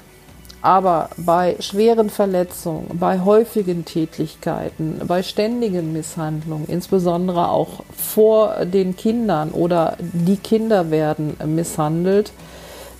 Aber 0.61 1.09
bei 1.17 1.57
schweren 1.59 2.09
Verletzungen, 2.09 2.97
bei 2.97 3.19
häufigen 3.19 3.83
Tätlichkeiten, 3.83 5.01
bei 5.05 5.21
ständigen 5.21 5.91
Misshandlungen, 5.91 6.67
insbesondere 6.67 7.49
auch 7.49 7.83
vor 7.97 8.65
den 8.65 8.95
Kindern 8.95 9.51
oder 9.51 9.97
die 9.99 10.37
Kinder 10.37 10.89
werden 10.89 11.35
misshandelt, 11.45 12.31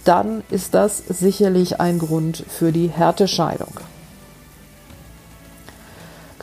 dann 0.03 0.43
ist 0.49 0.73
das 0.73 0.97
sicherlich 0.97 1.79
ein 1.79 1.99
Grund 1.99 2.43
für 2.49 2.73
die 2.73 2.89
Härtescheidung. 2.89 3.79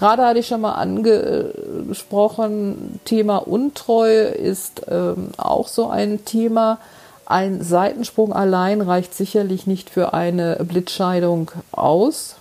Gerade 0.00 0.24
hatte 0.24 0.38
ich 0.38 0.46
schon 0.46 0.62
mal 0.62 0.72
angesprochen, 0.72 3.00
Thema 3.04 3.36
Untreue 3.36 4.22
ist 4.22 4.80
ähm, 4.88 5.28
auch 5.36 5.68
so 5.68 5.90
ein 5.90 6.24
Thema. 6.24 6.78
Ein 7.26 7.62
Seitensprung 7.62 8.32
allein 8.32 8.80
reicht 8.80 9.14
sicherlich 9.14 9.66
nicht 9.66 9.90
für 9.90 10.14
eine 10.14 10.56
Blitzscheidung 10.66 11.50
aus. 11.70 12.36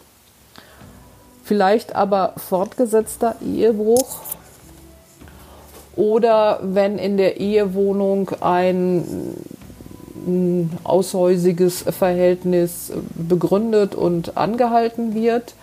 Vielleicht 1.43 1.97
aber 1.97 2.31
fortgesetzter 2.37 3.35
Ehebruch 3.45 4.19
oder 5.97 6.61
wenn 6.63 6.97
in 6.97 7.17
der 7.17 7.41
Ehewohnung 7.41 8.31
ein 8.39 9.35
aushäusiges 10.85 11.81
Verhältnis 11.81 12.93
begründet 13.15 13.95
und 13.95 14.37
angehalten 14.37 15.13
wird. 15.13 15.55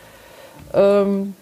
Ähm, 0.75 1.35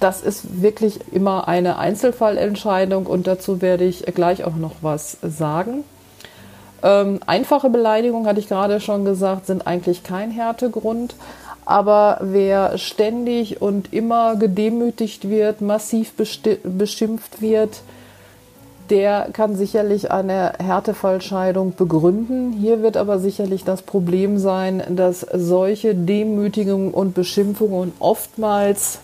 das 0.00 0.22
ist 0.22 0.62
wirklich 0.62 1.00
immer 1.12 1.46
eine 1.48 1.78
Einzelfallentscheidung 1.78 3.06
und 3.06 3.26
dazu 3.26 3.60
werde 3.60 3.84
ich 3.84 4.04
gleich 4.06 4.44
auch 4.44 4.56
noch 4.56 4.76
was 4.80 5.18
sagen. 5.22 5.84
Ähm, 6.82 7.20
einfache 7.26 7.68
Beleidigungen, 7.68 8.26
hatte 8.26 8.40
ich 8.40 8.48
gerade 8.48 8.80
schon 8.80 9.04
gesagt, 9.04 9.46
sind 9.46 9.66
eigentlich 9.66 10.02
kein 10.02 10.30
Härtegrund. 10.30 11.14
Aber 11.66 12.18
wer 12.22 12.78
ständig 12.78 13.62
und 13.62 13.92
immer 13.92 14.36
gedemütigt 14.36 15.28
wird, 15.28 15.60
massiv 15.60 16.14
beschimpft 16.64 17.40
wird, 17.40 17.82
der 18.88 19.28
kann 19.32 19.54
sicherlich 19.54 20.10
eine 20.10 20.54
Härtefallscheidung 20.58 21.74
begründen. 21.76 22.52
Hier 22.52 22.82
wird 22.82 22.96
aber 22.96 23.20
sicherlich 23.20 23.62
das 23.62 23.82
Problem 23.82 24.38
sein, 24.38 24.82
dass 24.90 25.20
solche 25.20 25.94
Demütigungen 25.94 26.92
und 26.92 27.14
Beschimpfungen 27.14 27.92
oftmals 28.00 28.98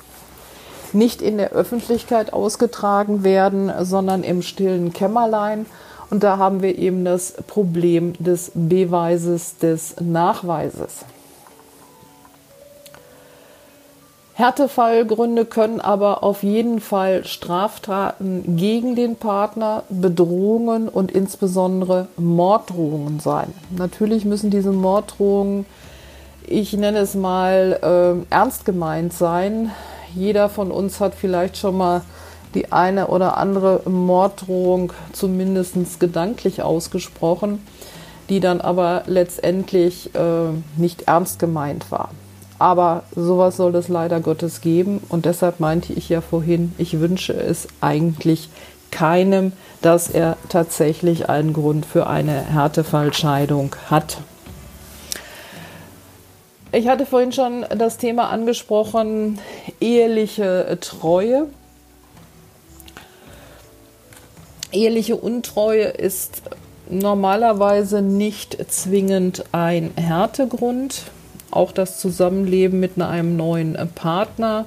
nicht 0.94 1.22
in 1.22 1.38
der 1.38 1.50
Öffentlichkeit 1.50 2.32
ausgetragen 2.32 3.24
werden, 3.24 3.72
sondern 3.82 4.22
im 4.22 4.42
stillen 4.42 4.92
Kämmerlein. 4.92 5.66
Und 6.10 6.22
da 6.22 6.38
haben 6.38 6.62
wir 6.62 6.78
eben 6.78 7.04
das 7.04 7.32
Problem 7.46 8.12
des 8.18 8.52
Beweises, 8.54 9.58
des 9.58 9.96
Nachweises. 10.00 11.04
Härtefallgründe 14.36 15.46
können 15.46 15.80
aber 15.80 16.22
auf 16.22 16.42
jeden 16.42 16.80
Fall 16.80 17.24
Straftaten 17.24 18.58
gegen 18.58 18.94
den 18.94 19.16
Partner, 19.16 19.84
Bedrohungen 19.88 20.90
und 20.90 21.10
insbesondere 21.10 22.08
Morddrohungen 22.18 23.18
sein. 23.18 23.54
Natürlich 23.70 24.26
müssen 24.26 24.50
diese 24.50 24.72
Morddrohungen, 24.72 25.64
ich 26.46 26.74
nenne 26.74 26.98
es 26.98 27.14
mal, 27.14 28.26
äh, 28.30 28.34
ernst 28.34 28.66
gemeint 28.66 29.14
sein. 29.14 29.70
Jeder 30.16 30.48
von 30.48 30.70
uns 30.70 30.98
hat 30.98 31.14
vielleicht 31.14 31.58
schon 31.58 31.76
mal 31.76 32.00
die 32.54 32.72
eine 32.72 33.08
oder 33.08 33.36
andere 33.36 33.82
Morddrohung 33.88 34.94
zumindest 35.12 36.00
gedanklich 36.00 36.62
ausgesprochen, 36.62 37.62
die 38.30 38.40
dann 38.40 38.62
aber 38.62 39.02
letztendlich 39.06 40.14
äh, 40.14 40.48
nicht 40.76 41.02
ernst 41.02 41.38
gemeint 41.38 41.90
war. 41.90 42.10
Aber 42.58 43.02
sowas 43.14 43.58
soll 43.58 43.74
es 43.74 43.88
leider 43.88 44.20
Gottes 44.20 44.62
geben 44.62 45.02
und 45.10 45.26
deshalb 45.26 45.60
meinte 45.60 45.92
ich 45.92 46.08
ja 46.08 46.22
vorhin, 46.22 46.74
ich 46.78 46.98
wünsche 46.98 47.34
es 47.34 47.68
eigentlich 47.82 48.48
keinem, 48.90 49.52
dass 49.82 50.08
er 50.08 50.38
tatsächlich 50.48 51.28
einen 51.28 51.52
Grund 51.52 51.84
für 51.84 52.06
eine 52.06 52.32
Härtefallscheidung 52.32 53.76
hat. 53.90 54.16
Ich 56.72 56.88
hatte 56.88 57.06
vorhin 57.06 57.32
schon 57.32 57.64
das 57.74 57.96
Thema 57.96 58.28
angesprochen, 58.28 59.38
eheliche 59.80 60.78
Treue. 60.80 61.48
Eheliche 64.72 65.16
Untreue 65.16 65.84
ist 65.84 66.42
normalerweise 66.88 68.02
nicht 68.02 68.58
zwingend 68.70 69.44
ein 69.52 69.90
Härtegrund, 69.96 71.02
auch 71.50 71.72
das 71.72 72.00
Zusammenleben 72.00 72.80
mit 72.80 73.00
einem 73.00 73.36
neuen 73.36 73.76
Partner 73.94 74.66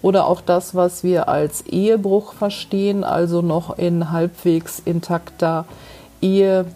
oder 0.00 0.26
auch 0.26 0.40
das, 0.40 0.74
was 0.74 1.02
wir 1.02 1.28
als 1.28 1.62
Ehebruch 1.62 2.34
verstehen, 2.34 3.04
also 3.04 3.42
noch 3.42 3.78
in 3.78 4.12
halbwegs 4.12 4.80
intakter 4.84 5.66
Ehe 6.20 6.66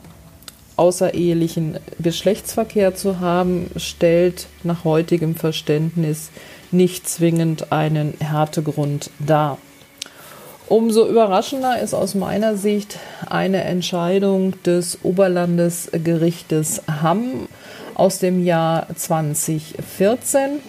außerehelichen 0.76 1.78
Geschlechtsverkehr 2.00 2.94
zu 2.94 3.20
haben, 3.20 3.70
stellt 3.76 4.46
nach 4.64 4.84
heutigem 4.84 5.34
Verständnis 5.36 6.30
nicht 6.72 7.08
zwingend 7.08 7.72
einen 7.72 8.14
Härtegrund 8.20 9.10
dar. 9.18 9.58
Umso 10.68 11.06
überraschender 11.06 11.80
ist 11.80 11.92
aus 11.92 12.14
meiner 12.14 12.56
Sicht 12.56 12.98
eine 13.28 13.64
Entscheidung 13.64 14.54
des 14.62 15.00
Oberlandesgerichtes 15.02 16.82
Hamm 17.02 17.48
aus 17.94 18.20
dem 18.20 18.44
Jahr 18.44 18.86
2014. 18.94 20.60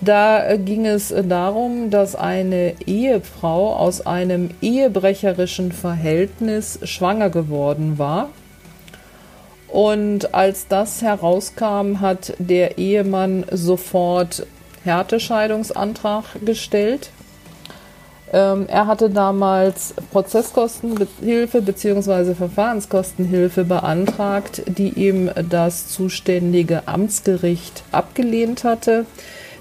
Da 0.00 0.56
ging 0.56 0.86
es 0.86 1.14
darum, 1.28 1.90
dass 1.90 2.16
eine 2.16 2.74
Ehefrau 2.86 3.74
aus 3.76 4.06
einem 4.06 4.50
ehebrecherischen 4.62 5.72
Verhältnis 5.72 6.80
schwanger 6.84 7.28
geworden 7.28 7.98
war. 7.98 8.30
Und 9.70 10.34
als 10.34 10.66
das 10.66 11.00
herauskam, 11.00 12.00
hat 12.00 12.34
der 12.38 12.78
Ehemann 12.78 13.44
sofort 13.52 14.46
Härtescheidungsantrag 14.84 16.24
gestellt. 16.44 17.10
Ähm, 18.32 18.66
er 18.68 18.86
hatte 18.86 19.10
damals 19.10 19.94
Prozesskostenhilfe 20.12 21.62
bzw. 21.62 22.34
Verfahrenskostenhilfe 22.34 23.64
beantragt, 23.64 24.62
die 24.66 24.90
ihm 24.90 25.30
das 25.48 25.88
zuständige 25.88 26.86
Amtsgericht 26.86 27.82
abgelehnt 27.92 28.64
hatte. 28.64 29.06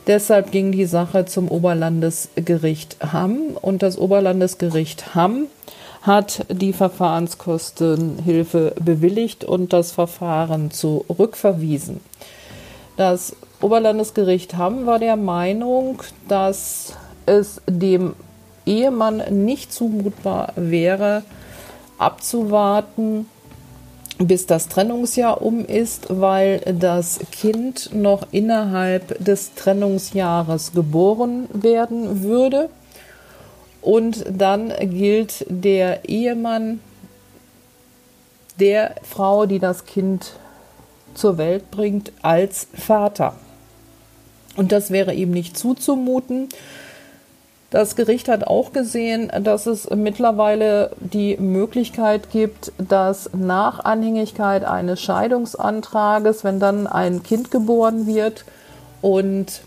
Deshalb 0.08 0.52
ging 0.52 0.72
die 0.72 0.86
Sache 0.86 1.26
zum 1.26 1.50
Oberlandesgericht 1.50 2.98
Hamm 3.12 3.58
und 3.62 3.84
das 3.84 3.98
Oberlandesgericht 3.98 5.14
Hamm 5.14 5.48
hat 6.02 6.46
die 6.50 6.74
Verfahrenskostenhilfe 6.74 8.74
bewilligt 8.80 9.44
und 9.44 9.74
das 9.74 9.92
Verfahren 9.92 10.72
zurückverwiesen. 10.72 12.00
Das 12.96 13.36
Oberlandesgericht 13.62 14.58
Hamm 14.58 14.86
war 14.86 15.00
der 15.00 15.16
Meinung, 15.16 16.02
dass 16.28 16.94
es 17.26 17.62
dem 17.68 18.16
Ehemann 18.66 19.46
nicht 19.46 19.74
zumutbar 19.74 20.54
wäre, 20.56 21.24
abzuwarten, 21.98 23.26
bis 24.18 24.46
das 24.46 24.68
Trennungsjahr 24.68 25.42
um 25.42 25.66
ist, 25.66 26.08
weil 26.10 26.60
das 26.60 27.20
Kind 27.32 27.92
noch 27.94 28.28
innerhalb 28.32 29.24
des 29.24 29.54
Trennungsjahres 29.54 30.74
geboren 30.74 31.48
werden 31.54 32.22
würde. 32.22 32.70
Und 33.82 34.26
dann 34.30 34.74
gilt 34.80 35.46
der 35.50 36.08
Ehemann 36.08 36.82
der 38.60 38.96
Frau, 39.04 39.46
die 39.46 39.60
das 39.60 39.86
Kind 39.86 40.34
zur 41.14 41.38
Welt 41.38 41.72
bringt, 41.72 42.12
als 42.22 42.68
Vater. 42.74 43.36
Und 44.56 44.72
das 44.72 44.92
wäre 44.92 45.14
ihm 45.14 45.32
nicht 45.32 45.58
zuzumuten. 45.58 46.50
Das 47.70 47.96
Gericht 47.96 48.28
hat 48.28 48.46
auch 48.46 48.74
gesehen, 48.74 49.32
dass 49.44 49.68
es 49.68 49.90
mittlerweile 49.92 50.92
die 51.00 51.38
Möglichkeit 51.38 52.32
gibt, 52.32 52.72
dass 52.78 53.30
nach 53.34 53.80
Anhängigkeit 53.86 54.64
eines 54.64 55.00
Scheidungsantrages, 55.02 56.44
wenn 56.44 56.60
dann 56.60 56.88
ein 56.88 57.22
Kind 57.22 57.52
geboren 57.52 58.08
wird 58.08 58.44
und 59.02 59.62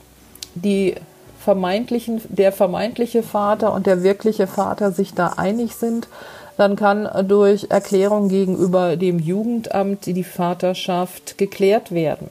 die 0.57 0.97
vermeintlichen, 1.43 2.21
der 2.29 2.53
vermeintliche 2.53 3.23
Vater 3.23 3.73
und 3.73 3.87
der 3.87 4.03
wirkliche 4.03 4.47
Vater 4.47 4.93
sich 4.93 5.15
da 5.15 5.35
einig 5.37 5.75
sind, 5.75 6.09
dann 6.57 6.77
kann 6.77 7.09
durch 7.27 7.67
Erklärung 7.71 8.29
gegenüber 8.29 8.97
dem 8.97 9.19
Jugendamt 9.19 10.07
die 10.07 10.25
Vaterschaft 10.25 11.39
geklärt 11.39 11.93
werden. 11.93 12.29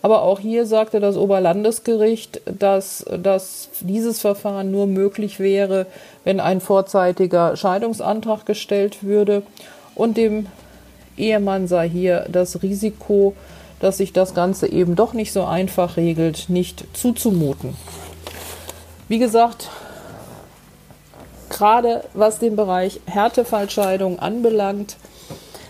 Aber 0.00 0.22
auch 0.22 0.40
hier 0.40 0.66
sagte 0.66 0.98
das 0.98 1.16
Oberlandesgericht, 1.16 2.40
dass, 2.46 3.04
dass 3.22 3.68
dieses 3.80 4.20
Verfahren 4.20 4.70
nur 4.70 4.86
möglich 4.86 5.38
wäre, 5.38 5.86
wenn 6.24 6.40
ein 6.40 6.60
vorzeitiger 6.60 7.56
Scheidungsantrag 7.56 8.44
gestellt 8.44 9.04
würde. 9.04 9.42
Und 9.94 10.16
dem 10.16 10.46
Ehemann 11.16 11.68
sei 11.68 11.88
hier 11.88 12.26
das 12.32 12.62
Risiko, 12.62 13.34
dass 13.78 13.98
sich 13.98 14.12
das 14.12 14.34
Ganze 14.34 14.66
eben 14.66 14.96
doch 14.96 15.12
nicht 15.12 15.32
so 15.32 15.44
einfach 15.44 15.96
regelt, 15.96 16.46
nicht 16.48 16.84
zuzumuten. 16.94 17.76
Wie 19.08 19.18
gesagt, 19.18 19.68
gerade 21.50 22.04
was 22.14 22.38
den 22.38 22.56
Bereich 22.56 23.00
Härtefallscheidung 23.06 24.18
anbelangt, 24.18 24.96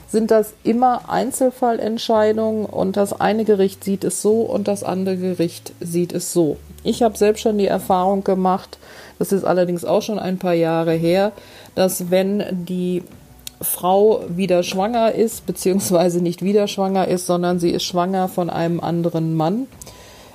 sind 0.09 0.31
das 0.31 0.53
immer 0.63 1.09
Einzelfallentscheidungen 1.09 2.67
und 2.67 2.97
das 2.99 3.19
eine 3.19 3.45
Gericht 3.45 3.83
sieht 3.83 4.05
es 4.05 4.21
so 4.21 4.43
und 4.43 4.69
das 4.69 4.85
andere 4.85 5.17
Gericht 5.17 5.73
sieht 5.81 6.13
es 6.13 6.33
so. 6.33 6.59
Ich 6.85 7.03
habe 7.03 7.17
selbst 7.17 7.41
schon 7.41 7.57
die 7.57 7.67
Erfahrung 7.67 8.23
gemacht, 8.23 8.79
das 9.19 9.33
ist 9.33 9.45
allerdings 9.45 9.85
auch 9.85 10.03
schon 10.03 10.19
ein 10.19 10.39
paar 10.39 10.53
Jahre 10.53 10.93
her, 10.93 11.33
dass 11.75 12.11
wenn 12.11 12.45
die 12.67 13.03
Frau 13.63 14.25
wieder 14.29 14.63
schwanger 14.63 15.13
ist, 15.13 15.47
beziehungsweise 15.47 16.21
nicht 16.21 16.43
wieder 16.43 16.69
schwanger 16.69 17.09
ist, 17.09 17.27
sondern 17.27 17.59
sie 17.59 17.71
ist 17.71 17.85
schwanger 17.85 18.29
von 18.29 18.51
einem 18.51 18.81
anderen 18.81 19.35
Mann, 19.35 19.67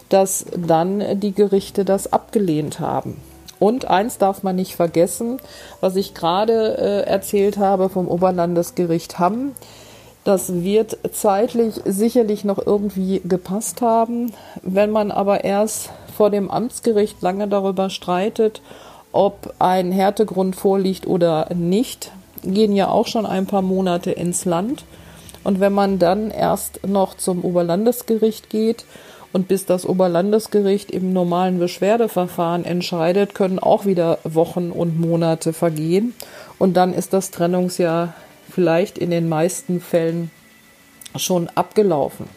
dass 0.09 0.45
dann 0.55 1.19
die 1.19 1.33
Gerichte 1.33 1.85
das 1.85 2.11
abgelehnt 2.11 2.79
haben. 2.79 3.21
Und 3.59 3.85
eins 3.85 4.17
darf 4.17 4.43
man 4.43 4.55
nicht 4.55 4.75
vergessen, 4.75 5.39
was 5.81 5.95
ich 5.95 6.13
gerade 6.13 6.77
äh, 6.77 7.09
erzählt 7.09 7.57
habe 7.57 7.89
vom 7.89 8.07
Oberlandesgericht 8.07 9.19
Hamm. 9.19 9.53
Das 10.23 10.61
wird 10.61 10.97
zeitlich 11.13 11.75
sicherlich 11.85 12.43
noch 12.43 12.59
irgendwie 12.63 13.21
gepasst 13.23 13.81
haben. 13.81 14.33
Wenn 14.61 14.91
man 14.91 15.09
aber 15.09 15.43
erst 15.43 15.89
vor 16.15 16.29
dem 16.29 16.51
Amtsgericht 16.51 17.21
lange 17.21 17.47
darüber 17.47 17.89
streitet, 17.89 18.61
ob 19.11 19.53
ein 19.57 19.91
Härtegrund 19.91 20.55
vorliegt 20.55 21.07
oder 21.07 21.47
nicht, 21.55 22.11
gehen 22.43 22.75
ja 22.75 22.89
auch 22.89 23.07
schon 23.07 23.25
ein 23.25 23.47
paar 23.47 23.61
Monate 23.61 24.11
ins 24.11 24.45
Land. 24.45 24.83
Und 25.43 25.59
wenn 25.59 25.73
man 25.73 25.97
dann 25.97 26.29
erst 26.29 26.85
noch 26.85 27.15
zum 27.15 27.43
Oberlandesgericht 27.43 28.49
geht 28.49 28.85
und 29.33 29.47
bis 29.47 29.65
das 29.65 29.85
Oberlandesgericht 29.85 30.91
im 30.91 31.13
normalen 31.13 31.59
Beschwerdeverfahren 31.59 32.65
entscheidet, 32.65 33.35
können 33.35 33.59
auch 33.59 33.85
wieder 33.85 34.19
Wochen 34.23 34.71
und 34.71 34.99
Monate 34.99 35.53
vergehen. 35.53 36.13
Und 36.57 36.75
dann 36.75 36.93
ist 36.93 37.13
das 37.13 37.31
Trennungsjahr 37.31 38.13
vielleicht 38.49 38.97
in 38.97 39.11
den 39.11 39.29
meisten 39.29 39.81
Fällen 39.81 40.31
schon 41.15 41.49
abgelaufen. 41.55 42.27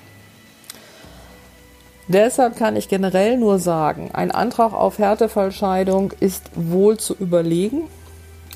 Deshalb 2.09 2.57
kann 2.57 2.74
ich 2.74 2.88
generell 2.88 3.37
nur 3.37 3.61
sagen, 3.61 4.11
ein 4.12 4.33
Antrag 4.33 4.72
auf 4.72 4.98
Härtefallscheidung 4.98 6.12
ist 6.18 6.50
wohl 6.57 6.96
zu 6.96 7.14
überlegen. 7.14 7.83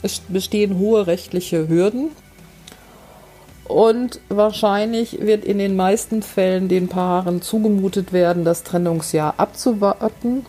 Es 0.02 0.20
bestehen 0.28 0.78
hohe 0.78 1.06
rechtliche 1.06 1.68
Hürden. 1.68 2.10
Und 3.66 4.20
wahrscheinlich 4.28 5.20
wird 5.20 5.44
in 5.44 5.58
den 5.58 5.74
meisten 5.74 6.22
Fällen 6.22 6.68
den 6.68 6.88
Paaren 6.88 7.40
zugemutet 7.40 8.12
werden, 8.12 8.44
das 8.44 8.62
Trennungsjahr 8.62 9.34
abzuwarten. 9.38 10.44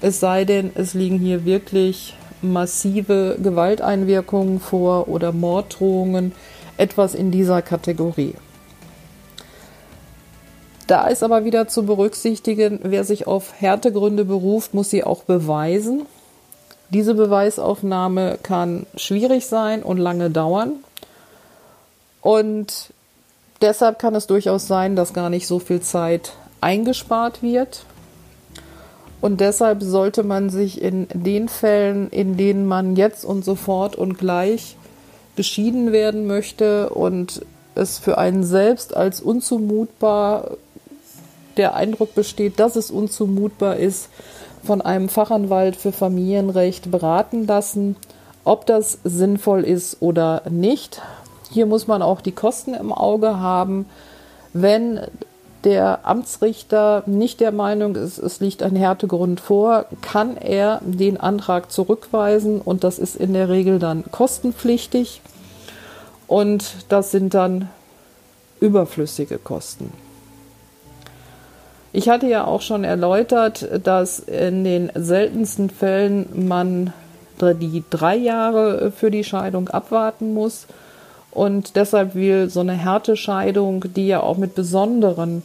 Es 0.00 0.20
sei 0.20 0.44
denn, 0.44 0.70
es 0.74 0.94
liegen 0.94 1.18
hier 1.18 1.44
wirklich 1.44 2.14
massive 2.42 3.36
Gewalteinwirkungen 3.42 4.60
vor 4.60 5.08
oder 5.08 5.32
Morddrohungen, 5.32 6.32
etwas 6.76 7.14
in 7.14 7.30
dieser 7.30 7.62
Kategorie. 7.62 8.34
Da 10.86 11.08
ist 11.08 11.24
aber 11.24 11.44
wieder 11.44 11.66
zu 11.66 11.84
berücksichtigen, 11.84 12.78
wer 12.84 13.02
sich 13.02 13.26
auf 13.26 13.54
Härtegründe 13.58 14.24
beruft, 14.24 14.72
muss 14.72 14.90
sie 14.90 15.02
auch 15.02 15.24
beweisen. 15.24 16.06
Diese 16.90 17.14
Beweisaufnahme 17.14 18.38
kann 18.42 18.86
schwierig 18.94 19.46
sein 19.46 19.82
und 19.82 19.98
lange 19.98 20.30
dauern. 20.30 20.74
Und 22.26 22.92
deshalb 23.60 24.00
kann 24.00 24.16
es 24.16 24.26
durchaus 24.26 24.66
sein, 24.66 24.96
dass 24.96 25.12
gar 25.12 25.30
nicht 25.30 25.46
so 25.46 25.60
viel 25.60 25.80
Zeit 25.80 26.32
eingespart 26.60 27.40
wird. 27.40 27.84
Und 29.20 29.40
deshalb 29.40 29.80
sollte 29.80 30.24
man 30.24 30.50
sich 30.50 30.82
in 30.82 31.06
den 31.14 31.48
Fällen, 31.48 32.10
in 32.10 32.36
denen 32.36 32.66
man 32.66 32.96
jetzt 32.96 33.24
und 33.24 33.44
sofort 33.44 33.94
und 33.94 34.18
gleich 34.18 34.76
geschieden 35.36 35.92
werden 35.92 36.26
möchte 36.26 36.90
und 36.90 37.42
es 37.76 37.98
für 37.98 38.18
einen 38.18 38.42
selbst 38.42 38.96
als 38.96 39.20
unzumutbar 39.20 40.56
der 41.56 41.76
Eindruck 41.76 42.16
besteht, 42.16 42.58
dass 42.58 42.74
es 42.74 42.90
unzumutbar 42.90 43.76
ist, 43.76 44.08
von 44.64 44.80
einem 44.80 45.08
Fachanwalt 45.08 45.76
für 45.76 45.92
Familienrecht 45.92 46.90
beraten 46.90 47.46
lassen, 47.46 47.94
ob 48.42 48.66
das 48.66 48.98
sinnvoll 49.04 49.62
ist 49.62 49.98
oder 50.00 50.42
nicht. 50.50 51.00
Hier 51.56 51.64
muss 51.64 51.86
man 51.86 52.02
auch 52.02 52.20
die 52.20 52.32
Kosten 52.32 52.74
im 52.74 52.92
Auge 52.92 53.40
haben. 53.40 53.86
Wenn 54.52 55.00
der 55.64 56.06
Amtsrichter 56.06 57.02
nicht 57.06 57.40
der 57.40 57.50
Meinung 57.50 57.96
ist, 57.96 58.18
es 58.18 58.40
liegt 58.40 58.62
ein 58.62 58.76
Härtegrund 58.76 59.40
vor, 59.40 59.86
kann 60.02 60.36
er 60.36 60.82
den 60.84 61.16
Antrag 61.16 61.72
zurückweisen 61.72 62.60
und 62.60 62.84
das 62.84 62.98
ist 62.98 63.16
in 63.16 63.32
der 63.32 63.48
Regel 63.48 63.78
dann 63.78 64.04
kostenpflichtig 64.12 65.22
und 66.26 66.74
das 66.90 67.10
sind 67.10 67.32
dann 67.32 67.70
überflüssige 68.60 69.38
Kosten. 69.38 69.94
Ich 71.94 72.10
hatte 72.10 72.26
ja 72.26 72.44
auch 72.44 72.60
schon 72.60 72.84
erläutert, 72.84 73.66
dass 73.82 74.18
in 74.18 74.62
den 74.62 74.92
seltensten 74.94 75.70
Fällen 75.70 76.46
man 76.46 76.92
die 77.40 77.82
drei 77.88 78.14
Jahre 78.14 78.92
für 78.92 79.10
die 79.10 79.24
Scheidung 79.24 79.70
abwarten 79.70 80.34
muss. 80.34 80.66
Und 81.36 81.76
deshalb 81.76 82.14
will 82.14 82.48
so 82.48 82.60
eine 82.60 82.72
Härtescheidung, 82.72 83.84
die 83.94 84.06
ja 84.06 84.20
auch 84.20 84.38
mit 84.38 84.54
besonderen 84.54 85.42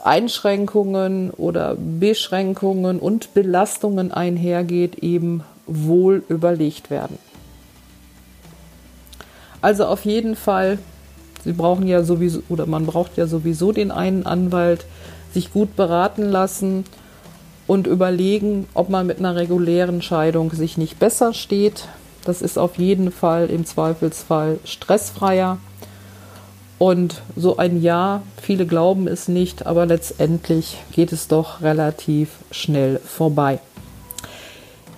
Einschränkungen 0.00 1.32
oder 1.32 1.74
Beschränkungen 1.76 3.00
und 3.00 3.34
Belastungen 3.34 4.12
einhergeht, 4.12 5.00
eben 5.02 5.42
wohl 5.66 6.22
überlegt 6.28 6.88
werden. 6.88 7.18
Also 9.60 9.86
auf 9.86 10.04
jeden 10.04 10.36
Fall, 10.36 10.78
Sie 11.42 11.52
brauchen 11.52 11.88
ja 11.88 12.04
sowieso, 12.04 12.42
oder 12.48 12.66
man 12.66 12.86
braucht 12.86 13.16
ja 13.16 13.26
sowieso 13.26 13.72
den 13.72 13.90
einen 13.90 14.24
Anwalt, 14.24 14.86
sich 15.34 15.52
gut 15.52 15.74
beraten 15.74 16.30
lassen 16.30 16.84
und 17.66 17.88
überlegen, 17.88 18.68
ob 18.74 18.88
man 18.88 19.08
mit 19.08 19.18
einer 19.18 19.34
regulären 19.34 20.00
Scheidung 20.00 20.52
sich 20.52 20.78
nicht 20.78 21.00
besser 21.00 21.34
steht. 21.34 21.88
Das 22.28 22.42
ist 22.42 22.58
auf 22.58 22.76
jeden 22.76 23.10
Fall 23.10 23.48
im 23.48 23.64
Zweifelsfall 23.64 24.58
stressfreier. 24.62 25.56
Und 26.78 27.22
so 27.36 27.56
ein 27.56 27.80
Jahr, 27.80 28.22
viele 28.38 28.66
glauben 28.66 29.08
es 29.08 29.28
nicht, 29.28 29.64
aber 29.64 29.86
letztendlich 29.86 30.76
geht 30.92 31.10
es 31.12 31.28
doch 31.28 31.62
relativ 31.62 32.28
schnell 32.50 32.98
vorbei. 32.98 33.60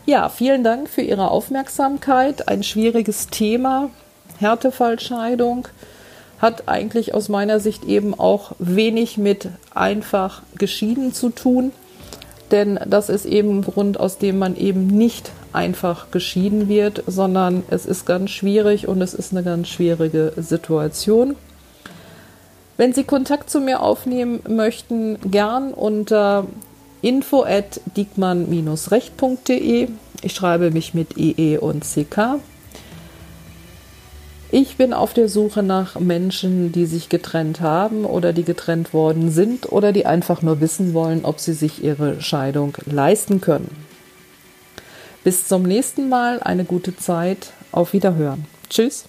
Ja, 0.06 0.28
vielen 0.28 0.64
Dank 0.64 0.88
für 0.88 1.02
Ihre 1.02 1.30
Aufmerksamkeit. 1.30 2.48
Ein 2.48 2.64
schwieriges 2.64 3.28
Thema, 3.28 3.90
Härtefallscheidung, 4.40 5.68
hat 6.40 6.66
eigentlich 6.66 7.14
aus 7.14 7.28
meiner 7.28 7.60
Sicht 7.60 7.84
eben 7.84 8.12
auch 8.12 8.56
wenig 8.58 9.18
mit 9.18 9.50
einfach 9.72 10.42
geschieden 10.58 11.14
zu 11.14 11.30
tun 11.30 11.70
denn 12.52 12.78
das 12.86 13.08
ist 13.08 13.26
eben 13.26 13.58
ein 13.58 13.62
Grund, 13.62 13.98
aus 13.98 14.18
dem 14.18 14.38
man 14.38 14.56
eben 14.56 14.86
nicht 14.86 15.30
einfach 15.52 16.10
geschieden 16.10 16.68
wird, 16.68 17.02
sondern 17.06 17.62
es 17.70 17.86
ist 17.86 18.06
ganz 18.06 18.30
schwierig 18.30 18.88
und 18.88 19.00
es 19.02 19.14
ist 19.14 19.32
eine 19.32 19.42
ganz 19.42 19.68
schwierige 19.68 20.32
Situation. 20.36 21.36
Wenn 22.76 22.92
Sie 22.92 23.04
Kontakt 23.04 23.50
zu 23.50 23.60
mir 23.60 23.82
aufnehmen 23.82 24.40
möchten, 24.48 25.18
gern 25.30 25.74
unter 25.74 26.46
info 27.02 27.44
at 27.44 27.80
diekmann-recht.de. 27.96 29.88
Ich 30.22 30.32
schreibe 30.32 30.70
mich 30.70 30.94
mit 30.94 31.18
EE 31.18 31.58
und 31.58 31.84
CK. 31.84 32.40
Ich 34.52 34.76
bin 34.76 34.92
auf 34.92 35.14
der 35.14 35.28
Suche 35.28 35.62
nach 35.62 36.00
Menschen, 36.00 36.72
die 36.72 36.86
sich 36.86 37.08
getrennt 37.08 37.60
haben 37.60 38.04
oder 38.04 38.32
die 38.32 38.42
getrennt 38.42 38.92
worden 38.92 39.30
sind 39.30 39.70
oder 39.70 39.92
die 39.92 40.06
einfach 40.06 40.42
nur 40.42 40.60
wissen 40.60 40.92
wollen, 40.92 41.24
ob 41.24 41.38
sie 41.38 41.52
sich 41.52 41.84
ihre 41.84 42.20
Scheidung 42.20 42.76
leisten 42.86 43.40
können. 43.40 43.70
Bis 45.22 45.46
zum 45.46 45.62
nächsten 45.62 46.08
Mal, 46.08 46.42
eine 46.42 46.64
gute 46.64 46.96
Zeit, 46.96 47.52
auf 47.70 47.92
Wiederhören. 47.92 48.46
Tschüss. 48.68 49.04